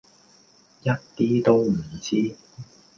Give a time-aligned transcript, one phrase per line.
[0.81, 2.35] 一啲都唔知